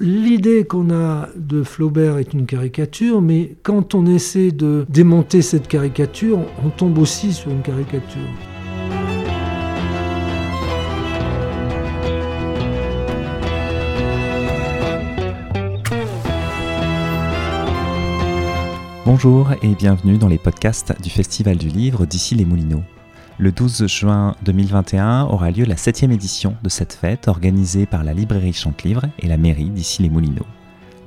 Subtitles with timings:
[0.00, 5.68] L'idée qu'on a de Flaubert est une caricature, mais quand on essaie de démonter cette
[5.68, 8.20] caricature, on tombe aussi sur une caricature.
[19.06, 22.82] Bonjour et bienvenue dans les podcasts du Festival du Livre d'ici les Moulineaux.
[23.36, 28.14] Le 12 juin 2021 aura lieu la 7 édition de cette fête organisée par la
[28.14, 30.46] librairie Chante-Livre et la mairie d'ici les Moulineaux.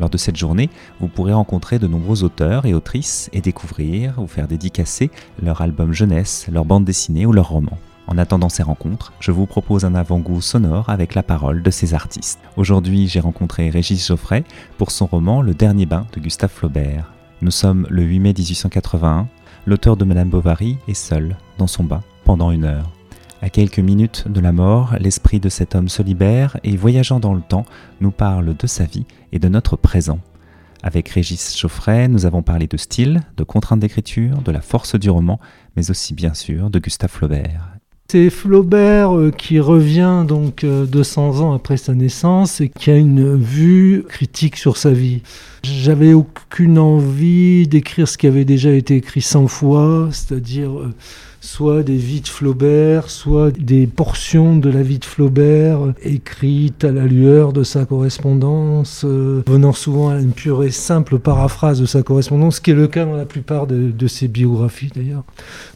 [0.02, 4.28] Lors de cette journée, vous pourrez rencontrer de nombreux auteurs et autrices et découvrir ou
[4.28, 5.10] faire dédicacer
[5.42, 7.78] leur album jeunesse, leur bande dessinée ou leur roman.
[8.08, 11.94] En attendant ces rencontres, je vous propose un avant-goût sonore avec la parole de ces
[11.94, 12.40] artistes.
[12.58, 14.44] Aujourd'hui, j'ai rencontré Régis Geoffrey
[14.78, 17.14] pour son roman Le dernier bain de Gustave Flaubert.
[17.42, 19.30] Nous sommes le 8 mai 1881.
[19.66, 22.92] L'auteur de Madame Bovary est seul dans son bain pendant une heure.
[23.42, 27.34] À quelques minutes de la mort, l'esprit de cet homme se libère et, voyageant dans
[27.34, 27.64] le temps,
[28.02, 30.20] nous parle de sa vie et de notre présent.
[30.84, 35.10] Avec Régis Chauffret, nous avons parlé de style, de contraintes d'écriture, de la force du
[35.10, 35.40] roman,
[35.78, 37.78] mais aussi bien sûr de Gustave Flaubert.
[38.10, 42.98] C'est Flaubert euh, qui revient donc 200 euh, ans après sa naissance et qui a
[42.98, 45.22] une vue critique sur sa vie.
[45.64, 50.94] J'avais aucune envie d'écrire ce qui avait déjà été écrit 100 fois, c'est-à-dire euh,
[51.42, 56.92] soit des vies de Flaubert, soit des portions de la vie de Flaubert écrites à
[56.92, 61.86] la lueur de sa correspondance, euh, venant souvent à une pure et simple paraphrase de
[61.86, 65.24] sa correspondance, ce qui est le cas dans la plupart de, ses biographies d'ailleurs.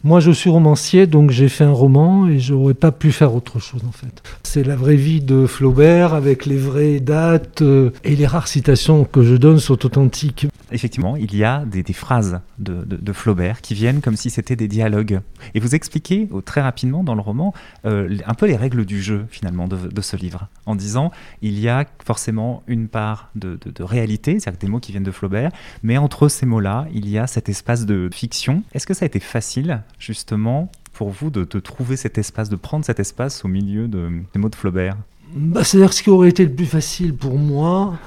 [0.04, 3.58] Moi je suis romancier, donc j'ai fait un roman et j'aurais pas pu faire autre
[3.58, 4.22] chose en fait.
[4.42, 9.04] C'est la vraie vie de Flaubert avec les vraies dates euh, et les rares citations
[9.04, 10.46] que je donne sont authentiques.
[10.72, 15.20] Effectivement, il y a des, phrases de, Flaubert qui viennent comme si c'était des dialogues.
[15.54, 19.02] Et vous expliquez oh, très rapidement dans le roman euh, un peu les règles du
[19.02, 24.38] jeu finalement de, ce livre, en disant il y a forcément une part de, réalité,
[24.40, 25.50] c'est-à-dire des mots qui viennent de Flaubert,
[25.82, 28.62] mais entre ces mots-là, il y a cet espace de fiction.
[28.74, 32.84] Est-ce que ça a été facile justement pour vous de, trouver cet espace, de prendre
[32.84, 34.96] cet espace au milieu des mots de Flaubert?
[35.34, 37.98] Bah, C'est-à-dire ce qui aurait été le plus facile pour moi,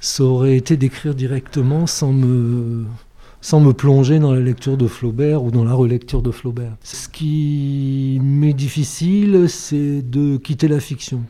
[0.00, 2.84] ça aurait été d'écrire directement sans me,
[3.44, 6.78] sans me plonger dans la lecture de Flaubert ou dans la relecture de Flaubert.
[6.82, 11.20] Ce qui m'est difficile, c'est de quitter la fiction.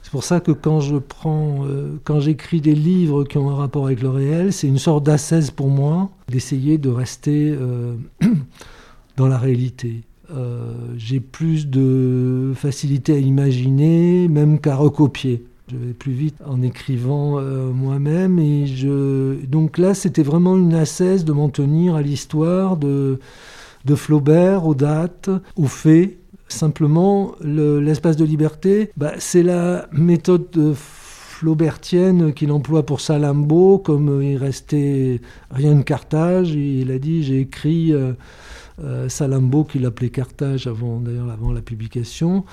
[0.00, 3.54] C'est pour ça que quand je prends, euh, quand j'écris des livres qui ont un
[3.54, 7.94] rapport avec le réel, c'est une sorte d'assaise pour moi d'essayer de rester euh,
[9.18, 10.00] dans la réalité.
[10.34, 15.44] Euh, j'ai plus de facilité à imaginer, même qu'à recopier.
[15.70, 18.40] Je vais plus vite en écrivant euh, moi-même.
[18.40, 19.44] Et je...
[19.46, 23.20] Donc là, c'était vraiment une assaise de m'en tenir à l'histoire de,
[23.84, 26.18] de Flaubert, aux dates, aux faits.
[26.48, 34.36] Simplement, l'espace de liberté, bah, c'est la méthode flaubertienne qu'il emploie pour Salambo, comme il
[34.36, 35.20] restait
[35.52, 36.50] rien de Carthage.
[36.50, 37.92] Il a dit J'ai écrit.
[37.92, 38.14] Euh,
[39.08, 41.02] Salambo qui l'appelait Carthage avant
[41.52, 42.44] la publication,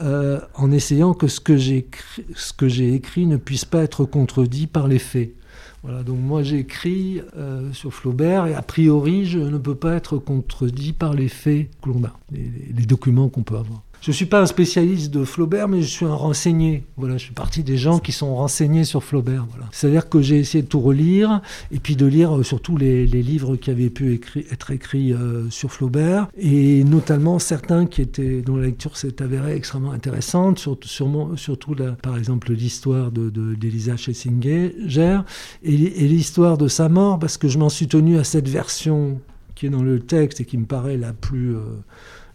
[0.00, 4.98] euh, en essayant que ce que j'ai écrit ne puisse pas être contredit par les
[4.98, 5.34] faits.
[5.82, 10.16] Voilà, donc moi j'écris euh, sur Flaubert et a priori je ne peux pas être
[10.16, 13.82] contredit par les faits que l'on a, les documents qu'on peut avoir.
[14.02, 16.82] Je ne suis pas un spécialiste de Flaubert, mais je suis un renseigné.
[16.96, 19.46] Voilà, je suis partie des gens qui sont renseignés sur Flaubert.
[19.48, 19.66] Voilà.
[19.70, 21.40] C'est-à-dire que j'ai essayé de tout relire,
[21.70, 24.20] et puis de lire euh, surtout les, livres qui avaient pu
[24.50, 29.54] être écrits euh, sur Flaubert, et notamment certains qui étaient, dont la lecture s'est avérée
[29.54, 35.20] extrêmement intéressante, surtout, par exemple l'histoire d'Elisa de,
[35.62, 35.74] et,
[36.04, 39.20] et l'histoire de sa mort, parce que je m'en suis tenu à cette version
[39.54, 41.60] qui est dans le texte et qui me paraît la plus, euh,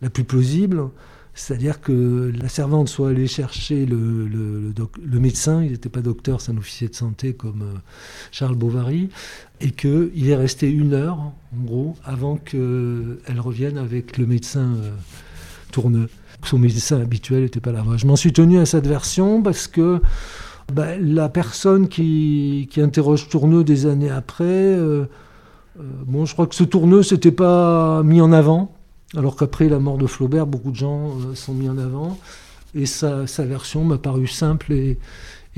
[0.01, 0.85] la plus plausible.
[1.37, 4.73] C'est-à-dire que la servante soit allée chercher le,
[5.19, 7.77] médecin, il n'était pas docteur, c'est un officier de santé comme euh,
[8.31, 9.09] Charles Bovary,
[9.61, 14.89] et qu'il est resté une heure, en gros, avant qu'elle revienne avec le médecin euh,
[15.71, 16.09] tourneux.
[16.43, 17.83] Son médecin habituel n'était pas là.
[17.97, 20.01] Je m'en suis tenu à cette version parce que
[20.73, 25.05] bah, la personne qui, interroge Tourneux des années après, euh,
[25.77, 28.76] bon, je crois que ce Tourneux s'était pas mis en avant.
[29.15, 32.19] Alors qu'après la mort de Flaubert, beaucoup de gens euh, sont mis en avant.
[32.75, 34.97] Et sa, sa version m'a paru simple et,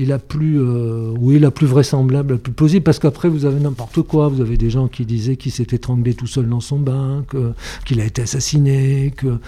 [0.02, 3.60] est la plus, euh, oui, la plus vraisemblable, la plus plausible, parce qu'après vous avez
[3.60, 4.28] n'importe quoi.
[4.28, 7.24] Vous avez des gens qui disaient qu'il s'est étranglé tout seul dans son bain,
[7.84, 9.38] qu'il a été assassiné, que,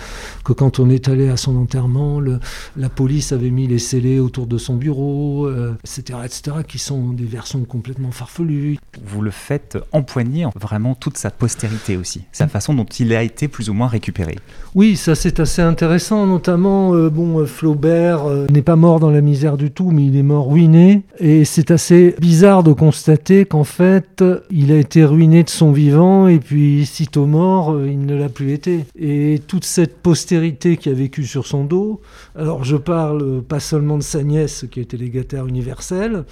[0.45, 2.41] que quand on est allé à son enterrement, le,
[2.77, 7.13] la police avait mis les scellés autour de son bureau, etc., euh, etc., qui sont
[7.13, 8.79] des versions complètement farfelues.
[9.05, 13.49] Vous le faites empoigner vraiment toute sa postérité aussi, sa façon dont il a été
[13.49, 14.37] plus ou moins récupéré.
[14.75, 19.57] Oui, ça c'est assez intéressant, notamment, euh, bon, Flaubert n'est pas mort dans la misère
[19.57, 21.03] du tout, mais il est mort ruiné.
[21.19, 26.29] Et c'est assez bizarre de constater qu'en fait, il a été ruiné de son vivant
[26.29, 28.85] et puis, sitôt mort, il ne l'a plus été.
[28.99, 32.01] Et toute cette postérité qui a vécu sur son dos,
[32.37, 36.25] alors je parle pas seulement de sa nièce qui était légataire universelle,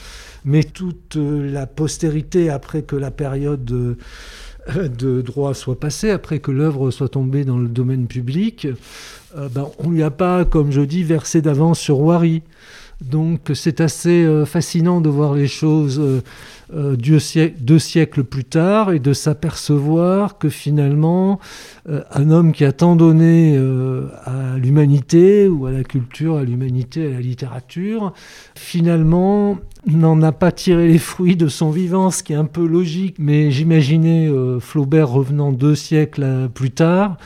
[0.45, 3.97] mais toute la postérité après que la période de,
[4.75, 8.67] de droit soit passée, après que l'œuvre soit tombée dans le domaine public,
[9.37, 12.43] euh, ben, on ne lui a pas, comme je dis, versé d'avance sur Wari.
[13.00, 16.00] Donc c'est assez euh, fascinant de voir les choses
[16.73, 21.41] euh, deux, siècles, plus tard et de s'apercevoir que finalement
[21.88, 23.58] un homme qui a tant donné
[24.25, 28.12] à l'humanité ou à la culture, à l'humanité, à la littérature,
[28.55, 32.64] finalement n'en a pas tiré les fruits de son vivant, ce qui est un peu
[32.64, 33.17] logique.
[33.19, 34.31] Mais j'imaginais
[34.61, 37.17] Flaubert revenant deux siècles plus tard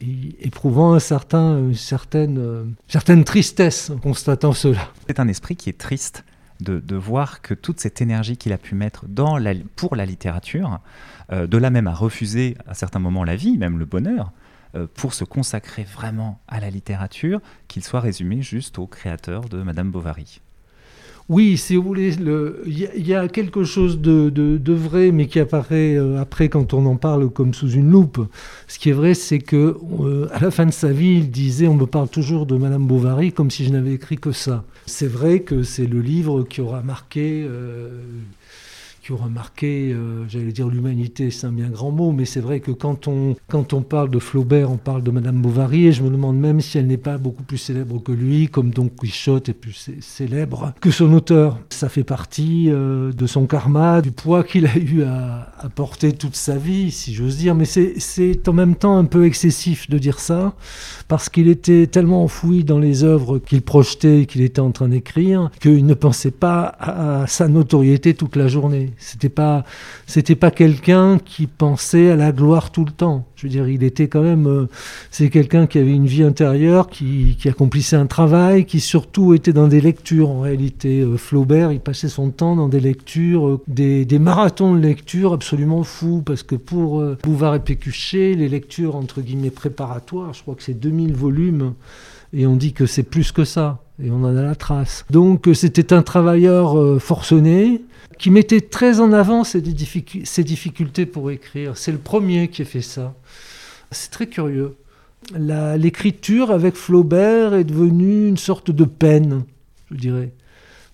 [0.00, 4.90] éprouvant un certain, une certaine, euh, certaine tristesse en constatant cela.
[5.06, 6.24] C'est un esprit qui est triste
[6.60, 10.06] de, de voir que toute cette énergie qu'il a pu mettre dans la, pour la
[10.06, 10.80] littérature,
[11.32, 14.32] euh, de là même à refuser à certains moments la vie, même le bonheur,
[14.74, 19.62] euh, pour se consacrer vraiment à la littérature, qu'il soit résumé juste au créateur de
[19.62, 20.40] Madame Bovary.
[21.30, 22.14] Oui, si vous voulez,
[22.66, 26.96] il y, a quelque chose de, vrai, mais qui apparaît euh, après quand on en
[26.96, 28.20] parle comme sous une loupe.
[28.68, 31.66] Ce qui est vrai, c'est que euh, à la fin de sa vie, il disait
[31.66, 34.64] on me parle toujours de Madame Bovary comme si je n'avais écrit que ça.
[34.84, 37.46] C'est vrai que c'est le livre qui aura marqué.
[37.48, 37.88] Euh,
[39.04, 42.60] qui ont remarqué, euh, j'allais dire l'humanité, c'est un bien grand mot, mais c'est vrai
[42.60, 46.02] que quand on, quand on parle de Flaubert, on parle de Madame Bovary, et je
[46.02, 49.50] me demande même si elle n'est pas beaucoup plus célèbre que lui, comme Don Quichotte
[49.50, 51.58] est plus célèbre que son auteur.
[51.68, 56.14] Ça fait partie euh, de son karma, du poids qu'il a eu à, à, porter
[56.14, 59.98] toute sa vie, si j'ose dire, mais c'est en même temps un peu excessif de
[59.98, 60.54] dire ça,
[61.08, 65.50] parce qu'il était tellement enfoui dans les œuvres qu'il projetait, qu'il était en train d'écrire,
[65.60, 68.93] qu'il ne pensait pas à sa notoriété toute la journée.
[68.98, 69.64] C'était pas,
[70.06, 73.26] c'était pas quelqu'un qui pensait à la gloire tout le temps.
[73.36, 74.68] Je veux dire, il était quand même, euh,
[75.10, 79.68] c'est quelqu'un qui avait une vie intérieure, qui, accomplissait un travail, qui surtout était dans
[79.68, 80.30] des lectures.
[80.30, 84.80] En réalité, euh, Flaubert, il passait son temps dans des lectures, euh, des, marathons de
[84.80, 90.42] lecture absolument fous, parce que pour Bouvard et Pécuchet, les lectures entre guillemets préparatoires, je
[90.42, 91.74] crois que c'est 2000 volumes,
[92.32, 95.04] et on dit que c'est plus que ça, et on en a la trace.
[95.10, 97.82] Donc c'était un travailleur forcené,
[98.18, 101.76] qui mettait très en avant ses, difficultés pour écrire.
[101.76, 103.14] C'est le premier qui a fait ça.
[103.90, 104.76] C'est très curieux.
[105.36, 109.44] L'écriture avec Flaubert est devenue une sorte de peine,
[109.90, 110.32] je dirais.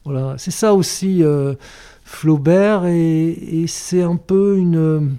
[0.05, 1.55] Voilà, c'est ça aussi euh,
[2.05, 5.19] Flaubert et, c'est un peu une.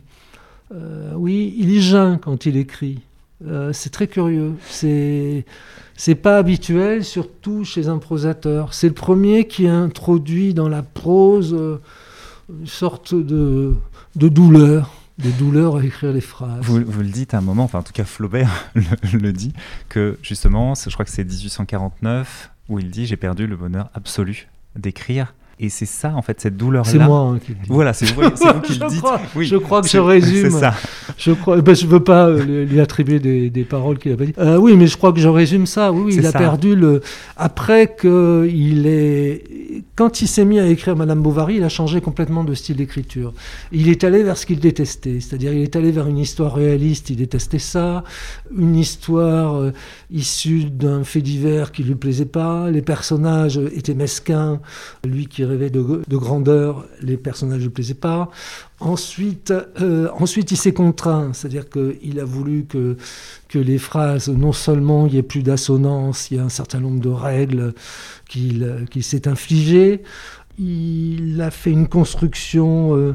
[0.74, 3.00] Euh, oui, il est jeune quand il écrit.
[3.46, 4.54] Euh, c'est très curieux.
[4.68, 5.46] C'est
[6.04, 8.74] c'est pas habituel, surtout chez un prosateur.
[8.74, 11.80] C'est le premier qui introduit dans la prose euh,
[12.50, 13.76] une sorte de,
[14.16, 16.64] de douleur de douleur à écrire les phrases.
[16.64, 18.50] Vous, vous, le dites à un moment, enfin en tout cas Flaubert
[19.14, 19.54] le dit,
[19.90, 24.48] que justement, je crois que c'est 1849, où il dit j'ai perdu le bonheur absolu
[24.76, 26.90] d'écrire et c'est ça, en fait, cette douleur-là.
[26.90, 27.54] C'est moi hein, qui.
[27.68, 28.22] Voilà, c'est vous,
[28.64, 29.04] qui le dites.
[29.36, 30.50] oui, je crois que je résume.
[30.50, 30.74] C'est ça.
[31.18, 34.26] Je crois, ben, je veux pas euh, lui attribuer des, des paroles qu'il a pas
[34.26, 34.34] dit.
[34.40, 35.92] Euh, oui, mais je crois que je résume ça.
[35.92, 37.02] Oui, il a perdu le.
[37.38, 42.02] Après que il est, quand il s'est mis à écrire Madame Bovary, il a changé
[42.02, 43.32] complètement de style d'écriture.
[43.72, 47.12] Il est allé vers ce qu'il détestait, c'est-à-dire il est allé vers une histoire réaliste.
[47.12, 48.04] Il détestait ça,
[48.58, 49.74] une histoire euh,
[50.10, 52.72] issue d'un fait divers qui lui plaisait pas.
[52.72, 54.60] Les personnages étaient mesquins.
[55.06, 58.30] Lui qui de, grandeur, les personnages ne plaisaient pas.
[58.80, 62.98] Ensuite, euh, ensuite il s'est contraint, c'est-à-dire qu'il a voulu que,
[63.48, 66.80] que les phrases, non seulement il n'y ait plus d'assonance, il y a un certain
[66.80, 67.74] nombre de règles
[68.28, 70.02] qu'il s'est infligées.
[70.58, 72.96] Il a fait une construction.
[72.96, 73.14] Euh,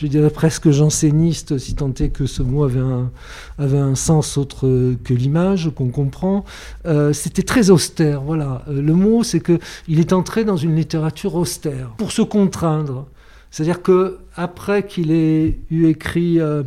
[0.00, 5.12] je dirais presque janséniste, si tant est que ce mot avait un, sens autre que
[5.12, 6.44] l'image qu'on comprend.
[6.86, 8.62] Euh, c'était très austère, voilà.
[8.68, 13.08] Euh, le mot, c'est qu'il est entré dans une littérature austère, pour se contraindre.
[13.50, 16.62] C'est-à-dire que après qu'il ait eu écrit euh,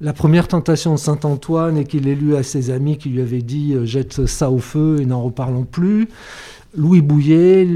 [0.00, 3.20] la première tentation de Saint Antoine et qu'il ait lu à ses amis qui lui
[3.20, 6.08] avaient dit jette ça au feu et n'en reparlons plus,
[6.74, 7.66] Louis Bouillet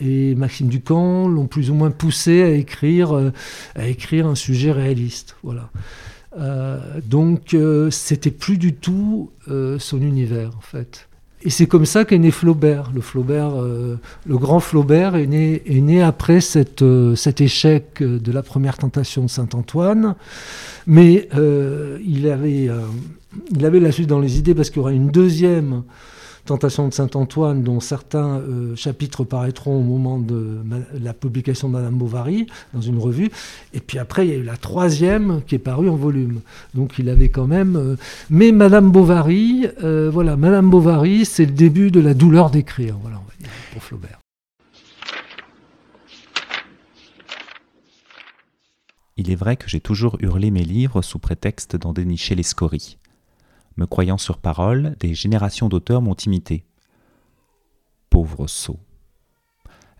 [0.00, 3.32] et Maxime Ducamp l'ont plus ou moins poussé à écrire, euh,
[3.74, 5.36] à écrire un sujet réaliste.
[5.42, 5.70] Voilà.
[6.38, 9.30] Euh, donc euh, c'était plus du tout
[9.78, 11.08] son univers en fait.
[11.44, 12.92] Et c'est comme ça qu'est né Flaubert.
[12.94, 16.84] Le Flaubert, le grand Flaubert est né, après cette,
[17.16, 20.14] cet échec de la première tentation de Saint Antoine,
[20.86, 22.70] mais il avait,
[23.50, 25.82] il avait la suite dans les idées parce qu'il y aura une deuxième
[26.44, 30.58] Tentation de Saint-Antoine, dont certains euh, chapitres paraîtront au moment de
[31.00, 33.30] la publication de Madame Bovary dans une revue.
[33.74, 36.40] Et puis après, il y a eu la troisième qui est parue en volume.
[36.74, 37.76] Donc il avait quand même.
[37.76, 37.96] Euh,
[38.28, 43.18] mais Madame Bovary, euh, voilà, Madame Bovary, c'est le début de la douleur d'écrire, voilà,
[43.18, 44.18] on va dire, pour Flaubert.
[49.16, 52.98] Il est vrai que j'ai toujours hurlé mes livres sous prétexte d'en dénicher les scories.
[53.76, 56.64] Me croyant sur parole, des générations d'auteurs m'ont imité.
[58.10, 58.78] Pauvre sot.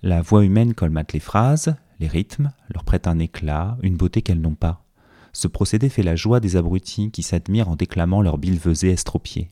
[0.02, 4.40] La voix humaine colmate les phrases, les rythmes, leur prête un éclat, une beauté qu'elles
[4.40, 4.84] n'ont pas.
[5.32, 9.50] Ce procédé fait la joie des abrutis qui s'admirent en déclamant leurs billevesées estropiées.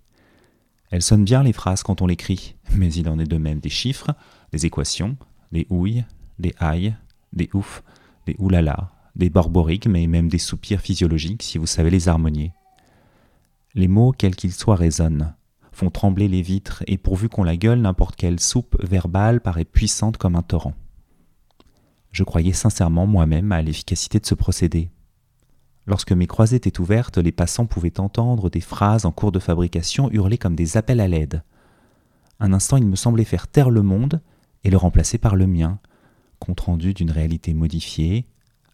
[0.90, 3.70] Elles sonnent bien les phrases quand on l'écrit, mais il en est de même des
[3.70, 4.10] chiffres,
[4.52, 5.16] des équations,
[5.52, 6.04] des ouilles,
[6.38, 6.94] des aïe,
[7.32, 7.82] des ouf,
[8.26, 12.52] des oulala, des borborigmes et même des soupirs physiologiques si vous savez les harmonier.
[13.74, 15.34] Les mots, quels qu'ils soient, résonnent,
[15.72, 20.16] font trembler les vitres, et pourvu qu'on la gueule, n'importe quelle soupe verbale paraît puissante
[20.16, 20.74] comme un torrent.
[22.10, 24.90] Je croyais sincèrement moi-même à l'efficacité de ce procédé.
[25.86, 30.10] Lorsque mes croisées étaient ouvertes, les passants pouvaient entendre des phrases en cours de fabrication
[30.10, 31.42] hurler comme des appels à l'aide.
[32.40, 34.20] Un instant, il me semblait faire taire le monde
[34.64, 35.78] et le remplacer par le mien,
[36.38, 38.26] compte rendu d'une réalité modifiée,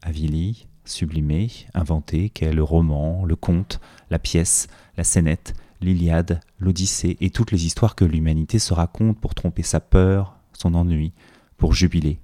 [0.02, 7.30] avilie, sublimée, inventée, qu'est le roman, le conte, la pièce, la scénette, l'Iliade, l'Odyssée et
[7.30, 11.12] toutes les histoires que l'humanité se raconte pour tromper sa peur, son ennui,
[11.56, 12.18] pour jubiler.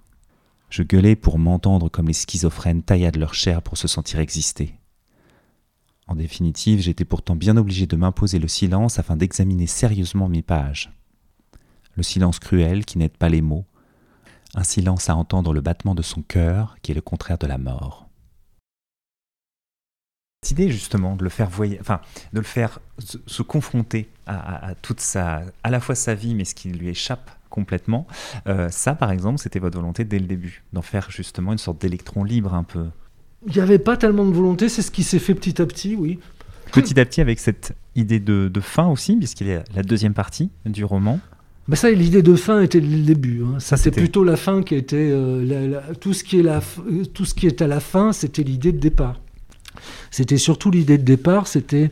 [0.71, 4.75] Je gueulais pour m'entendre comme les schizophrènes tailladent leur chair pour se sentir exister.
[6.07, 10.91] En définitive, j'étais pourtant bien obligé de m'imposer le silence afin d'examiner sérieusement mes pages.
[11.95, 13.67] Le silence cruel qui n'aide pas les mots,
[14.55, 17.59] un silence à entendre le battement de son cœur qui est le contraire de la
[17.59, 18.09] mort.
[20.45, 22.01] Cette idée justement de le faire voyer, enfin
[22.33, 26.57] de le faire se, confronter à, toute sa, à la fois sa vie, mais ce
[26.57, 28.09] qui lui échappe complètement.
[28.49, 31.81] Euh, ça, par exemple, c'était votre volonté dès le début, d'en faire justement une sorte
[31.81, 32.87] d'électron libre un peu.
[33.47, 35.95] Il n'y avait pas tellement de volonté, c'est ce qui s'est fait petit à petit,
[35.95, 36.19] oui.
[36.73, 40.15] Petit à petit, avec cette idée de, de fin aussi, puisqu'il y a la deuxième
[40.15, 41.21] partie du roman.
[41.69, 43.45] Bah ça, l'idée de fin était le début.
[43.45, 43.61] Hein.
[43.61, 46.61] Ça, c'est plutôt la fin qui était euh, tout ce qui est la,
[47.15, 49.21] tout ce qui est à la fin, c'était l'idée de départ.
[50.11, 51.91] C'était surtout l'idée de départ, c'était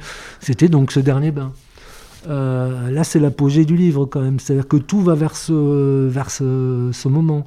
[0.68, 1.52] donc ce dernier bain.
[2.28, 4.38] Euh, là, c'est l'apogée du livre quand même.
[4.38, 7.46] C'est-à-dire que tout va vers ce, moment.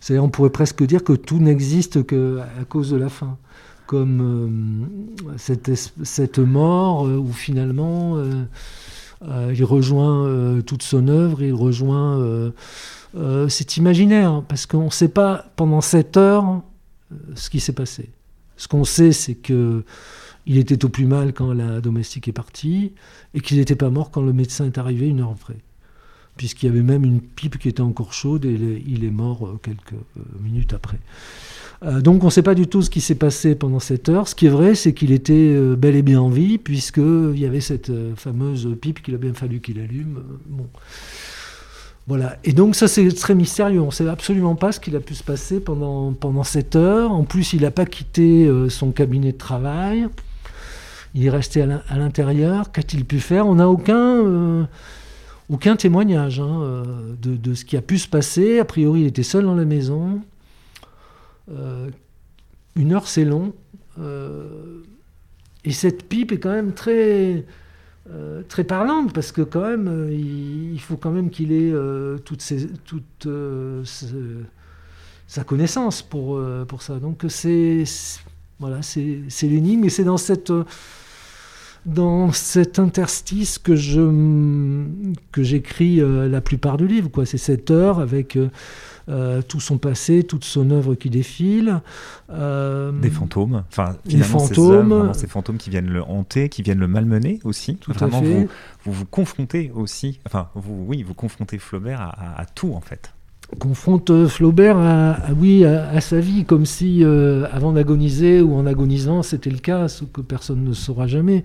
[0.00, 3.38] C'est-à-dire, on pourrait presque dire que tout n'existe que à cause de la fin.
[3.86, 4.86] Comme
[5.28, 5.62] euh,
[6.04, 8.20] cette, mort où finalement
[9.22, 12.18] euh, il rejoint euh, toute son œuvre, il rejoint
[13.16, 16.60] euh, cet imaginaire, parce qu'on ne sait pas pendant cette heure
[17.34, 18.10] ce qui s'est passé.
[18.56, 19.84] Ce qu'on sait, c'est que
[20.46, 22.92] il était au plus mal quand la domestique est partie,
[23.34, 25.56] et qu'il n'était pas mort quand le médecin est arrivé une heure après.
[26.36, 29.94] Puisqu'il y avait même une pipe qui était encore chaude, et il est mort quelques
[30.40, 30.98] minutes après.
[31.84, 34.28] Euh, donc on ne sait pas du tout ce qui s'est passé pendant cette heure.
[34.28, 37.44] Ce qui est vrai, c'est qu'il était euh, bel et bien en vie, puisqu'il y
[37.44, 40.22] avait cette euh, fameuse pipe qu'il a bien fallu qu'il allume.
[42.06, 42.36] Voilà.
[42.44, 43.80] Et donc ça c'est très mystérieux.
[43.80, 47.10] On ne sait absolument pas ce qu'il a pu se passer pendant, pendant cette heure.
[47.10, 50.06] En plus, il n'a pas quitté son cabinet de travail.
[51.14, 52.70] Il est resté à l'intérieur.
[52.70, 53.46] Qu'a-t-il pu faire?
[53.46, 54.68] On n'a aucun,
[55.48, 56.84] aucun témoignage hein,
[57.20, 58.60] de, de, ce qui a pu se passer.
[58.60, 60.20] A priori, il était seul dans la maison.
[61.50, 61.88] Euh,
[62.74, 63.52] une heure, c'est long.
[63.98, 64.82] Euh,
[65.64, 67.44] et cette pipe est quand même très,
[68.10, 71.72] euh, très parlante parce que quand même, il, faut quand même qu'il ait
[72.24, 72.42] toute,
[72.84, 73.28] toute
[75.26, 76.98] sa connaissance pour, pour ça.
[76.98, 77.84] Donc c'est
[78.58, 80.52] voilà, c'est l'énigme et c'est dans cette
[81.86, 84.82] dans cet interstice que je
[85.32, 87.10] que j'écris la plupart du livre.
[87.10, 87.26] Quoi.
[87.26, 88.36] C'est cette heure avec
[89.08, 91.80] euh, tout son passé, toute son œuvre qui défile.
[92.30, 95.12] Euh, des fantômes, enfin finalement fantômes.
[95.14, 97.76] Ces, fantômes qui viennent le hanter, qui viennent le malmener aussi.
[97.76, 98.48] Tout à fait.
[98.84, 103.12] Vous, vous, confrontez aussi, enfin vous, oui, vous confrontez Flaubert à tout en fait
[103.58, 108.66] confronte euh, Flaubert à, oui, à, sa vie, comme si euh, avant d'agoniser ou en
[108.66, 111.44] agonisant, c'était le cas, ce que personne ne saura jamais.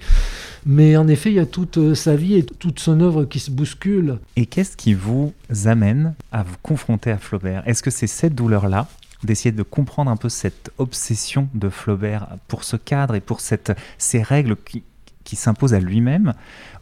[0.65, 3.39] Mais en effet, il y a toute euh, sa vie et toute son œuvre qui
[3.39, 4.19] se bouscule.
[4.35, 5.33] Et qu'est-ce qui vous
[5.65, 7.63] amène à vous confronter à Flaubert?
[7.67, 8.87] Est-ce que c'est cette douleur-là
[9.23, 13.71] d'essayer de comprendre un peu cette obsession de Flaubert pour ce cadre et pour cette,
[13.99, 14.83] ces règles qui,
[15.23, 16.33] qui à lui-même?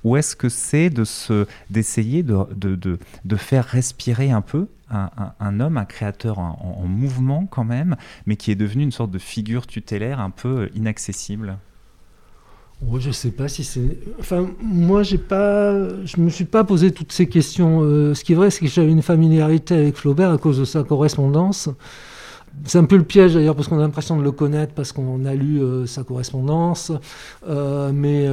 [0.05, 1.03] Ou est-ce que c'est de
[1.69, 7.63] d'essayer de, de, de, faire respirer un peu un, homme, un créateur en, mouvement quand
[7.63, 11.57] même, mais qui est devenu une sorte de figure tutélaire un peu inaccessible
[12.81, 13.97] Je je sais pas si c'est.
[14.19, 15.73] Enfin, moi, pas.
[16.05, 17.81] Je me suis pas posé toutes ces questions.
[17.83, 20.65] Euh, ce qui est vrai, c'est que j'avais une familiarité avec Flaubert à cause de
[20.65, 21.69] sa correspondance.
[22.65, 25.25] C'est un peu le piège d'ailleurs, parce qu'on a l'impression de le connaître, parce qu'on
[25.25, 26.91] a lu euh, sa correspondance.
[27.47, 28.27] Euh, mais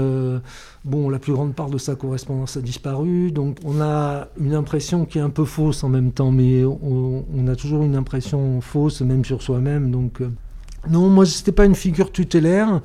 [0.85, 3.31] bon, la plus grande part de sa correspondance a disparu.
[3.31, 7.47] Donc on a une impression qui est un peu fausse en même temps, mais on,
[7.47, 9.91] a toujours une impression fausse, même sur soi-même.
[9.91, 10.21] Donc
[10.91, 12.81] non, moi, c'était pas une figure tutélaire.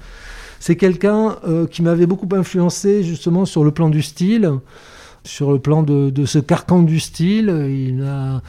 [0.59, 4.51] C'est quelqu'un euh, qui m'avait beaucoup influencé justement sur le plan du style,
[5.23, 7.47] sur le plan de, ce carcan du style.
[7.69, 8.41] Il a,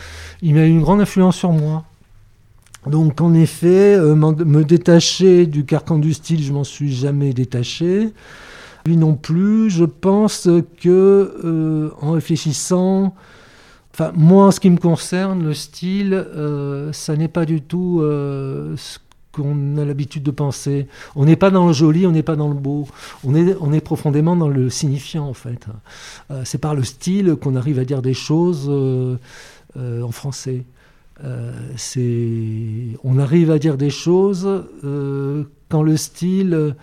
[0.43, 1.85] il a eu une grande influence sur moi.
[2.87, 8.13] Donc en effet, euh, me détacher du carcan du style, je m'en suis jamais détaché.
[8.85, 9.71] Lui non plus.
[9.71, 10.49] Je pense
[10.81, 13.15] que euh, en réfléchissant,
[13.95, 16.27] enfin moi en ce qui me concerne, le style,
[16.93, 18.99] ça n'est pas du tout ce
[19.33, 20.87] qu'on a l'habitude de penser.
[21.17, 22.87] On n'est pas dans le joli, on n'est pas dans le beau.
[23.25, 25.67] On est, on est profondément dans le signifiant, en fait.
[26.31, 29.17] Euh, c'est par le style qu'on arrive à dire des choses euh,
[29.77, 30.65] euh, en français.
[31.77, 34.49] C'est, on arrive à dire des choses
[35.69, 36.75] quand le style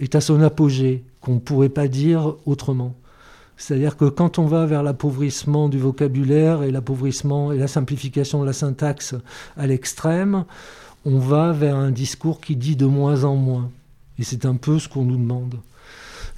[0.00, 2.94] est à son apogée, qu'on ne pourrait pas dire autrement.
[3.56, 8.46] C'est-à-dire que quand on va vers l'appauvrissement du vocabulaire et l'appauvrissement et la simplification de
[8.46, 9.16] la syntaxe
[9.56, 10.44] à l'extrême,
[11.04, 13.70] on va vers un discours qui dit de moins en moins.
[14.18, 15.56] Et c'est un peu ce qu'on nous demande.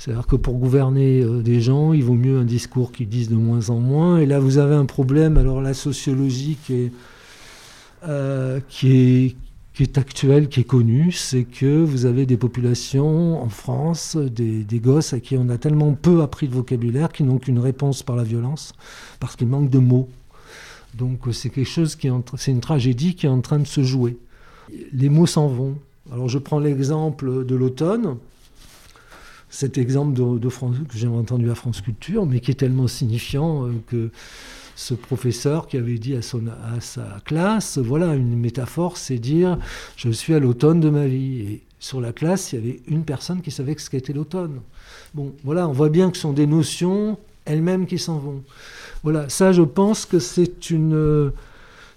[0.01, 3.37] C'est-à-dire que pour gouverner euh, des gens, il vaut mieux un discours qui dise de
[3.37, 4.17] moins en moins.
[4.19, 5.37] Et là, vous avez un problème.
[5.37, 6.93] Alors la sociologie qui est,
[8.09, 9.37] euh, qui est,
[9.75, 14.65] qui est actuelle, qui est connue, c'est que vous avez des populations en France, des,
[14.65, 18.03] des, gosses à qui on a tellement peu appris de vocabulaire qu'ils n'ont qu'une réponse
[18.03, 18.73] par la violence,
[19.21, 20.09] parce qu'il manque de mots.
[20.95, 24.17] Donc c'est quelque chose qui c'est une tragédie qui est en train de se jouer
[24.93, 25.75] les mots s'en vont.
[26.13, 28.17] Alors je prends l'exemple de l'automne,
[29.51, 33.73] cet exemple de, que j'ai entendu à France Culture, mais qui est tellement signifiant euh,
[33.89, 34.11] que
[34.77, 36.23] ce professeur qui avait dit à,
[36.81, 39.59] sa classe, voilà, une métaphore, c'est dire
[39.97, 41.41] je suis à l'automne de ma vie.
[41.41, 44.61] Et sur la classe, il y avait une personne qui savait ce qu'était l'automne.
[45.13, 48.43] Bon, voilà, on voit bien que ce sont des notions elles-mêmes qui s'en vont.
[49.03, 51.33] Voilà, ça, je pense que c'est une,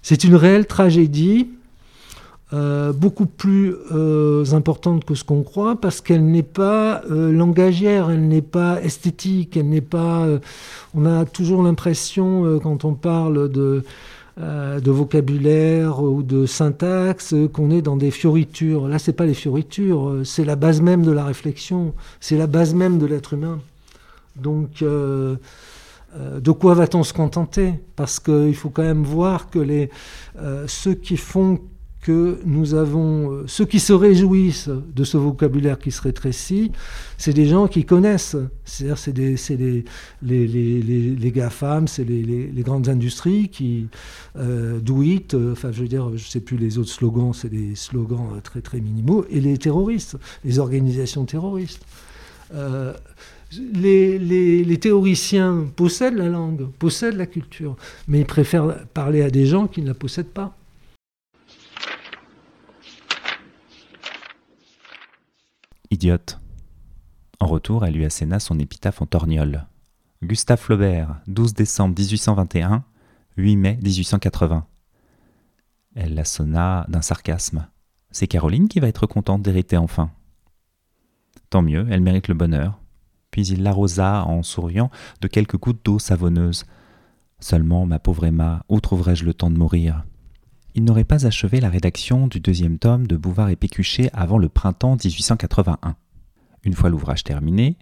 [0.02, 1.48] c'est une réelle tragédie
[2.54, 8.10] euh, beaucoup plus euh, importante que ce qu'on croit parce qu'elle n'est pas euh, langagière,
[8.10, 10.28] elle n'est pas esthétique, elle n'est pas.
[10.94, 13.82] on a toujours l'impression quand on parle de
[14.36, 18.88] de vocabulaire ou de syntaxe qu'on est dans des fioritures.
[18.88, 22.74] Là, c'est pas les fioritures, c'est la base même de la réflexion, c'est la base
[22.74, 23.60] même de l'être humain.
[24.34, 25.38] Donc de
[26.50, 27.74] quoi va-t-on se contenter?
[27.94, 29.88] Parce qu'il faut quand même voir que les,
[30.66, 31.60] ceux qui font
[32.04, 36.70] que nous avons, euh, ceux qui se réjouissent de ce vocabulaire qui se rétrécit,
[37.16, 38.36] c'est des gens qui connaissent.
[38.66, 38.98] C'est-à-dire,
[39.38, 39.84] c'est des,
[40.22, 43.86] les, les, les, les GAFAM, c'est les, grandes industries qui,
[44.36, 47.74] euh, euh, enfin, je veux dire, je ne sais plus les autres slogans, c'est des
[47.74, 51.86] slogans très, très minimaux, et les terroristes, les organisations terroristes.
[52.52, 57.76] les, les, les, théoriciens possèdent la langue, possèdent la culture,
[58.08, 60.54] mais ils préfèrent parler à des gens qui ne la possèdent pas.
[65.94, 66.40] Idiote.
[67.38, 69.64] En retour, elle lui asséna son épitaphe en torgnole.
[70.24, 72.82] Gustave Flaubert, 12 décembre 1821,
[73.36, 74.66] 8 mai 1880.
[75.94, 77.68] Elle la sonna d'un sarcasme.
[78.10, 80.10] C'est Caroline qui va être contente d'hériter enfin.
[81.48, 82.80] Tant mieux, elle mérite le bonheur.
[83.30, 86.64] Puis il l'arrosa en souriant de quelques gouttes d'eau savonneuse.
[87.38, 90.04] Seulement, ma pauvre Emma, où trouverai-je le temps de mourir?
[90.74, 94.48] Il n'aurait pas achevé la rédaction du deuxième tome de Bouvard et Pécuchet avant le
[94.48, 95.94] printemps 1881.
[96.64, 97.76] Une fois l'ouvrage terminé,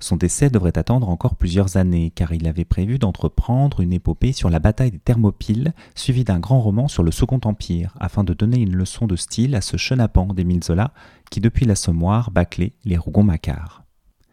[0.00, 4.48] son décès devrait attendre encore plusieurs années, car il avait prévu d'entreprendre une épopée sur
[4.48, 8.60] la bataille des Thermopyles, suivie d'un grand roman sur le Second Empire, afin de donner
[8.60, 10.92] une leçon de style à ce chenapan d'Émile Zola,
[11.30, 13.87] qui depuis l'assommoir bâclait les Rougon-Macquart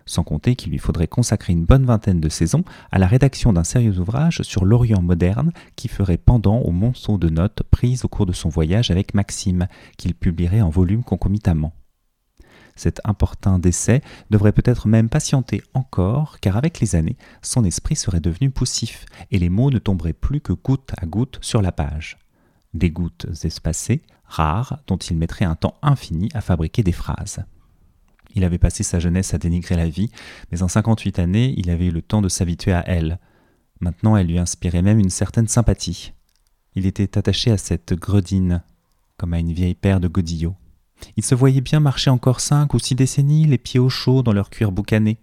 [0.06, 3.63] sans compter qu'il lui faudrait consacrer une bonne vingtaine de saisons à la rédaction d'un
[3.63, 8.26] sérieux ouvrage sur l'Orient moderne qui ferait pendant au monceau de notes prises au cours
[8.26, 11.74] de son voyage avec Maxime, qu'il publierait en volume concomitamment.
[12.76, 18.20] Cet importun décès devrait peut-être même patienter encore, car avec les années, son esprit serait
[18.20, 22.18] devenu poussif, et les mots ne tomberaient plus que goutte à goutte sur la page.
[22.74, 27.46] Des gouttes espacées, rares, dont il mettrait un temps infini à fabriquer des phrases.
[28.36, 30.12] Il avait passé sa jeunesse à dénigrer la vie,
[30.52, 33.19] mais en 58 années, il avait eu le temps de s'habituer à elle.
[33.80, 36.13] Maintenant, elle lui inspirait même une certaine sympathie.
[36.76, 38.62] Il était attaché à cette gredine,
[39.17, 40.56] comme à une vieille paire de godillots.
[41.17, 44.34] Ils se voyaient bien marcher encore cinq ou six décennies, les pieds au chaud dans
[44.34, 45.17] leur cuir boucané.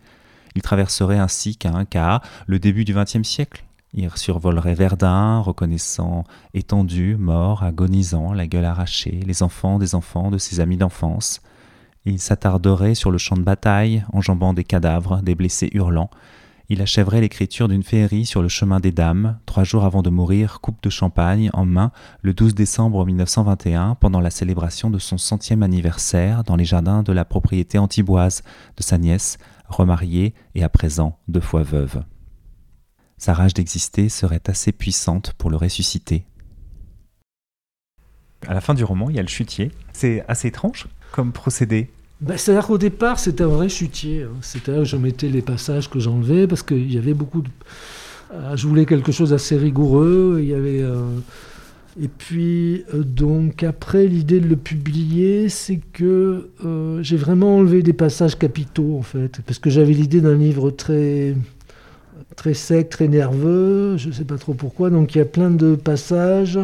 [0.54, 3.64] Ils traverseraient ainsi qu'à un cas le début du XXe siècle.
[3.94, 10.38] Ils survoleraient Verdun, reconnaissant étendus, morts, agonisants, la gueule arrachée, les enfants des enfants de
[10.38, 11.42] ses amis d'enfance.
[12.04, 16.10] Ils s'attarderaient sur le champ de bataille, enjambant des cadavres, des blessés hurlants,
[16.72, 20.60] il achèverait l'écriture d'une féerie sur le chemin des dames, trois jours avant de mourir,
[20.62, 25.62] coupe de champagne en main, le 12 décembre 1921, pendant la célébration de son centième
[25.62, 28.42] anniversaire dans les jardins de la propriété antiboise
[28.78, 29.36] de sa nièce,
[29.68, 32.04] remariée et à présent deux fois veuve.
[33.18, 36.24] Sa rage d'exister serait assez puissante pour le ressusciter.
[38.48, 39.72] À la fin du roman, il y a le chutier.
[39.92, 41.88] C'est assez étrange comme procédé
[42.20, 44.24] bah, C'est-à-dire qu'au départ, c'était un vrai chutier.
[44.24, 44.60] Hein.
[44.64, 47.48] Que je mettais les passages que j'enlevais parce qu'il y avait beaucoup de.
[48.32, 50.38] Euh, je voulais quelque chose d'assez rigoureux.
[50.40, 50.82] Il y avait.
[50.82, 51.04] Euh,
[52.00, 56.48] et puis, euh, donc, après, l'idée de le publier, c'est que
[57.02, 59.40] j'ai vraiment enlevé des passages capitaux, en fait.
[59.46, 61.36] Parce que j'avais l'idée d'un livre très
[62.36, 64.90] très sec, très nerveux, je ne sais pas trop pourquoi.
[64.90, 66.58] Donc il y a plein de passages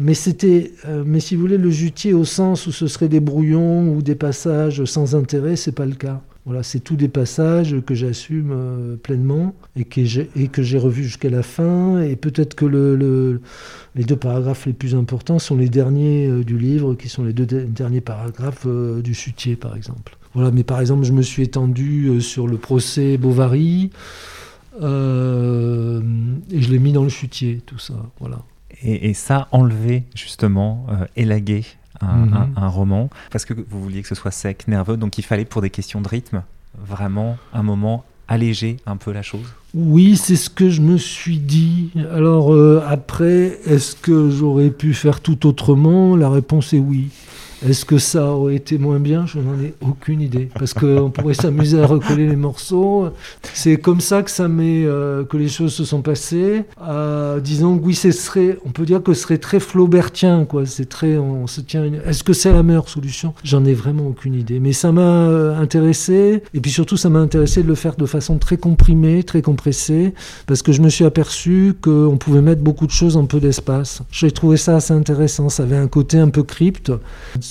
[0.00, 3.20] mais c'était, euh, mais si vous voulez, le jutier au sens où ce serait des
[3.20, 6.20] brouillons ou des passages sans intérêt, c'est pas le cas.
[6.46, 11.42] Voilà, c'est tous des passages que j'assume euh, pleinement et que j'ai revus jusqu'à la
[11.42, 12.00] fin.
[12.02, 13.40] Et peut-être que le,
[13.94, 17.32] les deux paragraphes les plus importants sont les derniers euh, du livre, qui sont les
[17.32, 20.16] deux derniers paragraphes du chutier, par exemple.
[20.34, 23.90] Voilà, mais par exemple, je me suis étendu sur le procès Bovary.
[24.80, 27.94] et je l'ai mis dans le chutier, tout ça.
[28.20, 28.44] Voilà
[28.82, 31.64] et, ça, enlever justement, euh, élaguer
[32.02, 32.54] mhm.
[32.56, 35.62] un, roman, parce que vous vouliez que ce soit sec, nerveux, donc il fallait pour
[35.62, 36.42] des questions de rythme,
[36.78, 41.38] vraiment un moment alléger un peu la chose Oui, c'est ce que je me suis
[41.38, 41.90] dit.
[42.12, 46.16] Alors euh, après, est-ce que j'aurais pu faire tout autrement?
[46.16, 47.08] La réponse est oui.
[47.66, 49.26] Est-ce que ça aurait été moins bien?
[49.26, 50.48] Je n'en ai aucune idée.
[50.58, 53.10] Parce qu'on pourrait s'amuser à recoller les morceaux.
[53.52, 56.64] C'est comme ça que, ça euh, que les choses se sont passées.
[56.82, 60.46] Euh, disons que oui, ce serait, on peut dire que ce serait très flaubertien.
[60.46, 60.64] Quoi.
[60.64, 63.34] C'est très, on se tient Est-ce que c'est la meilleure solution?
[63.44, 64.58] J'en ai vraiment aucune idée.
[64.58, 66.42] Mais ça m'a euh, intéressé.
[66.54, 70.14] Et puis surtout, ça m'a intéressé de le faire de façon très comprimée, très compressée.
[70.46, 74.00] Parce que je me suis aperçu qu'on pouvait mettre beaucoup de choses en peu d'espace.
[74.10, 75.50] J'ai trouvé ça assez intéressant.
[75.50, 76.90] Ça avait un côté un peu crypte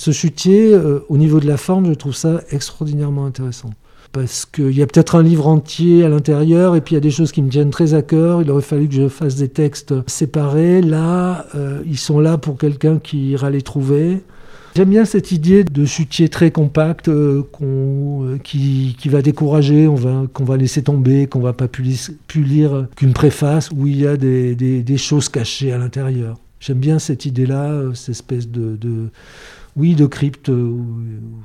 [0.00, 3.68] ce chutier, euh, au niveau de la forme, je trouve ça extraordinairement intéressant.
[4.12, 7.02] Parce qu'il y a peut-être un livre entier à l'intérieur, et puis il y a
[7.02, 8.40] des choses qui me tiennent très à cœur.
[8.40, 10.80] Il aurait fallu que je fasse des textes séparés.
[10.80, 14.22] Là, euh, ils sont là pour quelqu'un qui ira les trouver.
[14.74, 17.42] J'aime bien cette idée de chutier très compact euh,
[18.42, 19.86] qui, va décourager,
[20.32, 24.16] qu'on va laisser tomber, qu'on va pas plus, lire qu'une préface où il y a
[24.16, 26.38] des, choses cachées à l'intérieur.
[26.58, 28.78] J'aime bien cette idée-là, cette espèce de
[29.76, 30.84] oui, de crypte, où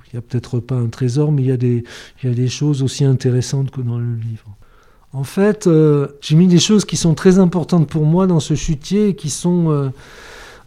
[0.07, 1.83] il n'y a peut-être pas un trésor, mais il y, a des,
[2.23, 4.55] y a des choses aussi intéressantes que dans le livre.
[5.15, 8.53] En fait, euh, j'ai mis des choses qui sont très importantes pour moi dans ce
[8.53, 9.89] chutier, qui sont, euh,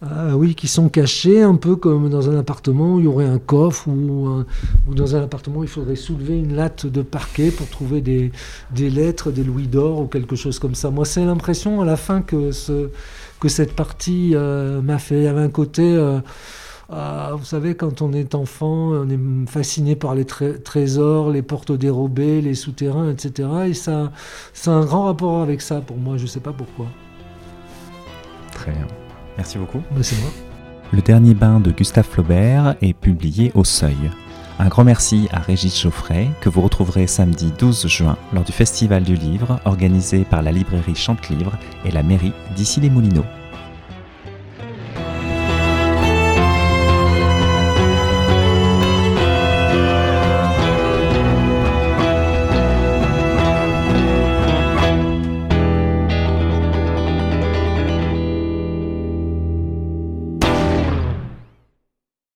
[0.03, 3.27] euh, oui, qui sont cachées, un peu comme dans un appartement où il y aurait
[3.27, 4.45] un coffre, ou,
[4.91, 8.33] dans un appartement où il faudrait soulever une latte de parquet pour trouver des,
[8.75, 10.91] des lettres, des louis d'or ou quelque chose comme ça.
[10.91, 12.89] Moi, c'est l'impression à la fin que, ce,
[13.41, 15.19] que cette partie m'a fait.
[15.19, 15.95] Il y avait un côté
[16.91, 21.73] ah, vous savez, quand on est enfant, on est fasciné par les trésors, les portes
[21.73, 23.49] dérobées, les souterrains, etc.
[23.67, 24.11] Et ça,
[24.55, 26.17] c'est un grand rapport avec ça pour moi.
[26.17, 26.87] Je ne sais pas pourquoi.
[28.53, 28.87] Très bien.
[29.37, 29.83] Merci beaucoup.
[29.91, 30.31] Ben, c'est moi.
[30.93, 34.11] Le dernier bain de Gustave Flaubert est publié au Seuil.
[34.59, 39.05] Un grand merci à Régis Geoffrey, que vous retrouverez samedi 12 juin lors du Festival
[39.05, 41.53] du Livre organisé par la librairie Chante Livre
[41.85, 43.27] et la mairie d'Issy-les-Moulineaux.